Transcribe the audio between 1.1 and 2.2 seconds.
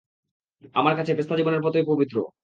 পেস্তা জীবনের মতোই পবিত্র।